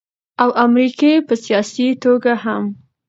او 0.41 0.49
امريکې 0.65 1.11
په 1.27 1.33
سياسي 1.43 1.87
توګه 2.03 2.31
هم 2.43 2.63